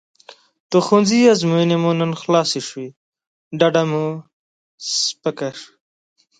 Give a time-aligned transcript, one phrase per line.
[0.71, 2.87] د ښوونځي ازموینې مو نن خلاصې شوې
[3.59, 4.05] ډډه مې
[5.05, 5.73] سپکه شوه.